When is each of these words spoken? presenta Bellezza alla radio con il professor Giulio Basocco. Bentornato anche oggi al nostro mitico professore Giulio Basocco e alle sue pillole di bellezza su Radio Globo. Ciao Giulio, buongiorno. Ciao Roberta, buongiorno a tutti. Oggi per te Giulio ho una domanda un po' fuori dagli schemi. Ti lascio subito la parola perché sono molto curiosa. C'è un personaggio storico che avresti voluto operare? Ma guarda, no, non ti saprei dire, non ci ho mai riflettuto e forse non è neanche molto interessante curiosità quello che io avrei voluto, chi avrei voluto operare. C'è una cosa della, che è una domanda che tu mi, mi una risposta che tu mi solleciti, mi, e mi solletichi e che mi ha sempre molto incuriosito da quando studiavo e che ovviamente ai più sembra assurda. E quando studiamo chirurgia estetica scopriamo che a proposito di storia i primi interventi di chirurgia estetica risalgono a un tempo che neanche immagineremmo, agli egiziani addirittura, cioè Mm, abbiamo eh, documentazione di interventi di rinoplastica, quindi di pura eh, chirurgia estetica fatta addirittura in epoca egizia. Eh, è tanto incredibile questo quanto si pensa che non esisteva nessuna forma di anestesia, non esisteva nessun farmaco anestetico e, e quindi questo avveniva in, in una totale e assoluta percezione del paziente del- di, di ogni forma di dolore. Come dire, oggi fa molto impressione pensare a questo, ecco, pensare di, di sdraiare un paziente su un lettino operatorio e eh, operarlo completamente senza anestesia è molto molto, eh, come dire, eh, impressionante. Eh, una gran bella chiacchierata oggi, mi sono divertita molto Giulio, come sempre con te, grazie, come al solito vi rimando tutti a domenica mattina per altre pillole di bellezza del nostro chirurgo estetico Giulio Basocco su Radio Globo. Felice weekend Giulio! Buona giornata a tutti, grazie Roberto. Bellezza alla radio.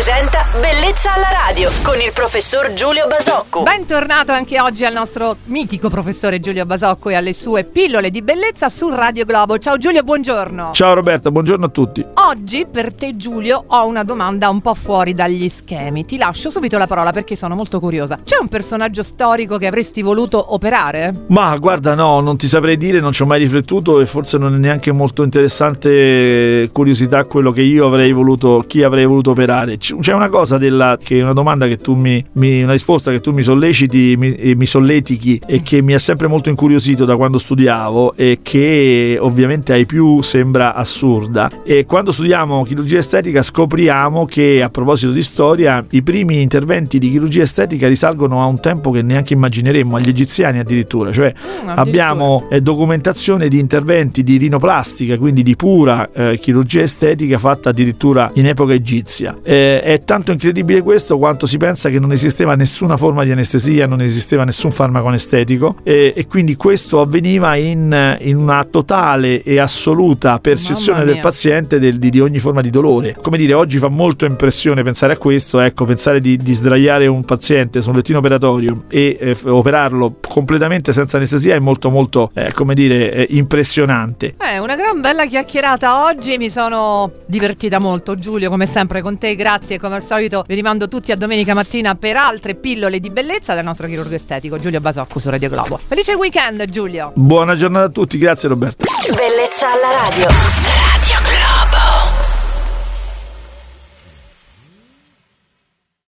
presenta 0.00 0.49
Bellezza 0.52 1.14
alla 1.14 1.28
radio 1.46 1.70
con 1.84 2.00
il 2.00 2.10
professor 2.12 2.72
Giulio 2.72 3.06
Basocco. 3.06 3.62
Bentornato 3.62 4.32
anche 4.32 4.60
oggi 4.60 4.84
al 4.84 4.92
nostro 4.92 5.36
mitico 5.44 5.88
professore 5.88 6.40
Giulio 6.40 6.66
Basocco 6.66 7.08
e 7.08 7.14
alle 7.14 7.34
sue 7.34 7.62
pillole 7.62 8.10
di 8.10 8.20
bellezza 8.20 8.68
su 8.68 8.88
Radio 8.88 9.24
Globo. 9.24 9.58
Ciao 9.58 9.78
Giulio, 9.78 10.02
buongiorno. 10.02 10.72
Ciao 10.72 10.94
Roberta, 10.94 11.30
buongiorno 11.30 11.66
a 11.66 11.68
tutti. 11.68 12.04
Oggi 12.14 12.66
per 12.68 12.92
te 12.92 13.14
Giulio 13.14 13.62
ho 13.64 13.86
una 13.86 14.02
domanda 14.02 14.48
un 14.48 14.60
po' 14.60 14.74
fuori 14.74 15.14
dagli 15.14 15.48
schemi. 15.48 16.04
Ti 16.04 16.18
lascio 16.18 16.50
subito 16.50 16.78
la 16.78 16.88
parola 16.88 17.12
perché 17.12 17.36
sono 17.36 17.54
molto 17.54 17.78
curiosa. 17.78 18.18
C'è 18.24 18.38
un 18.40 18.48
personaggio 18.48 19.04
storico 19.04 19.56
che 19.56 19.68
avresti 19.68 20.02
voluto 20.02 20.52
operare? 20.52 21.26
Ma 21.28 21.56
guarda, 21.58 21.94
no, 21.94 22.18
non 22.18 22.36
ti 22.36 22.48
saprei 22.48 22.76
dire, 22.76 22.98
non 22.98 23.12
ci 23.12 23.22
ho 23.22 23.26
mai 23.26 23.38
riflettuto 23.38 24.00
e 24.00 24.06
forse 24.06 24.36
non 24.36 24.56
è 24.56 24.58
neanche 24.58 24.90
molto 24.90 25.22
interessante 25.22 26.68
curiosità 26.72 27.22
quello 27.22 27.52
che 27.52 27.62
io 27.62 27.86
avrei 27.86 28.10
voluto, 28.10 28.64
chi 28.66 28.82
avrei 28.82 29.06
voluto 29.06 29.30
operare. 29.30 29.76
C'è 29.76 30.12
una 30.12 30.28
cosa 30.28 30.38
della, 30.44 30.98
che 31.02 31.18
è 31.18 31.22
una 31.22 31.32
domanda 31.32 31.66
che 31.66 31.78
tu 31.78 31.94
mi, 31.94 32.24
mi 32.32 32.62
una 32.62 32.72
risposta 32.72 33.10
che 33.10 33.20
tu 33.20 33.32
mi 33.32 33.42
solleciti, 33.42 34.14
mi, 34.16 34.34
e 34.34 34.54
mi 34.56 34.66
solletichi 34.66 35.40
e 35.46 35.62
che 35.62 35.82
mi 35.82 35.94
ha 35.94 35.98
sempre 35.98 36.26
molto 36.26 36.48
incuriosito 36.48 37.04
da 37.04 37.16
quando 37.16 37.38
studiavo 37.38 38.14
e 38.16 38.40
che 38.42 39.16
ovviamente 39.20 39.72
ai 39.72 39.86
più 39.86 40.22
sembra 40.22 40.74
assurda. 40.74 41.50
E 41.64 41.84
quando 41.84 42.12
studiamo 42.12 42.64
chirurgia 42.64 42.98
estetica 42.98 43.42
scopriamo 43.42 44.24
che 44.24 44.62
a 44.62 44.68
proposito 44.68 45.12
di 45.12 45.22
storia 45.22 45.84
i 45.90 46.02
primi 46.02 46.40
interventi 46.40 46.98
di 46.98 47.10
chirurgia 47.10 47.42
estetica 47.42 47.88
risalgono 47.88 48.42
a 48.42 48.46
un 48.46 48.60
tempo 48.60 48.90
che 48.90 49.02
neanche 49.02 49.34
immagineremmo, 49.34 49.96
agli 49.96 50.08
egiziani 50.08 50.58
addirittura, 50.58 51.12
cioè 51.12 51.32
Mm, 51.62 51.68
abbiamo 51.68 52.46
eh, 52.50 52.60
documentazione 52.60 53.48
di 53.48 53.58
interventi 53.58 54.22
di 54.22 54.36
rinoplastica, 54.36 55.18
quindi 55.18 55.42
di 55.42 55.56
pura 55.56 56.10
eh, 56.12 56.38
chirurgia 56.38 56.82
estetica 56.82 57.38
fatta 57.38 57.70
addirittura 57.70 58.30
in 58.34 58.46
epoca 58.46 58.72
egizia. 58.72 59.38
Eh, 59.42 59.80
è 59.80 60.00
tanto 60.04 60.29
incredibile 60.32 60.82
questo 60.82 61.18
quanto 61.18 61.46
si 61.46 61.56
pensa 61.56 61.88
che 61.88 61.98
non 61.98 62.12
esisteva 62.12 62.54
nessuna 62.54 62.96
forma 62.96 63.24
di 63.24 63.30
anestesia, 63.32 63.86
non 63.86 64.00
esisteva 64.00 64.44
nessun 64.44 64.70
farmaco 64.70 65.08
anestetico 65.08 65.76
e, 65.82 66.12
e 66.16 66.26
quindi 66.26 66.56
questo 66.56 67.00
avveniva 67.00 67.56
in, 67.56 68.16
in 68.20 68.36
una 68.36 68.64
totale 68.64 69.42
e 69.42 69.58
assoluta 69.58 70.38
percezione 70.38 71.04
del 71.04 71.20
paziente 71.20 71.78
del- 71.78 71.98
di, 71.98 72.10
di 72.10 72.20
ogni 72.20 72.38
forma 72.38 72.60
di 72.60 72.70
dolore. 72.70 73.16
Come 73.20 73.36
dire, 73.36 73.54
oggi 73.54 73.78
fa 73.78 73.88
molto 73.88 74.24
impressione 74.24 74.82
pensare 74.82 75.14
a 75.14 75.16
questo, 75.16 75.60
ecco, 75.60 75.84
pensare 75.84 76.20
di, 76.20 76.36
di 76.36 76.54
sdraiare 76.54 77.06
un 77.06 77.24
paziente 77.24 77.82
su 77.82 77.90
un 77.90 77.96
lettino 77.96 78.18
operatorio 78.18 78.84
e 78.88 79.16
eh, 79.20 79.36
operarlo 79.44 80.16
completamente 80.26 80.92
senza 80.92 81.16
anestesia 81.16 81.54
è 81.54 81.58
molto 81.58 81.90
molto, 81.90 82.30
eh, 82.34 82.52
come 82.52 82.74
dire, 82.74 83.12
eh, 83.12 83.26
impressionante. 83.30 84.34
Eh, 84.38 84.58
una 84.58 84.76
gran 84.76 85.00
bella 85.00 85.26
chiacchierata 85.26 86.04
oggi, 86.04 86.36
mi 86.38 86.50
sono 86.50 87.10
divertita 87.26 87.78
molto 87.78 88.16
Giulio, 88.16 88.50
come 88.50 88.66
sempre 88.66 89.02
con 89.02 89.18
te, 89.18 89.34
grazie, 89.34 89.78
come 89.78 89.96
al 89.96 90.04
solito 90.04 90.19
vi 90.28 90.54
rimando 90.54 90.88
tutti 90.88 91.12
a 91.12 91.16
domenica 91.16 91.54
mattina 91.54 91.94
per 91.94 92.16
altre 92.16 92.54
pillole 92.54 93.00
di 93.00 93.10
bellezza 93.10 93.54
del 93.54 93.64
nostro 93.64 93.86
chirurgo 93.86 94.14
estetico 94.14 94.58
Giulio 94.58 94.80
Basocco 94.80 95.18
su 95.18 95.30
Radio 95.30 95.48
Globo. 95.48 95.80
Felice 95.86 96.14
weekend 96.14 96.68
Giulio! 96.68 97.12
Buona 97.14 97.54
giornata 97.54 97.86
a 97.86 97.90
tutti, 97.90 98.18
grazie 98.18 98.48
Roberto. 98.48 98.86
Bellezza 99.14 99.72
alla 99.72 100.08
radio. 100.08 100.79